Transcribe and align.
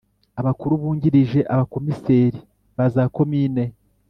Abakuru 0.39 0.73
bungirije 0.81 1.39
Abakomiseri 1.53 2.39
ba 2.75 2.85
za 2.93 3.03
komine 3.15 3.65